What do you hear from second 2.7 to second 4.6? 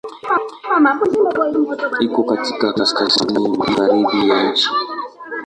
kaskazini-magharibi ya